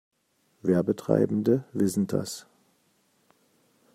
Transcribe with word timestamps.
Werbetreibende 0.63 1.63
wissen 1.73 2.07
das. 2.07 2.47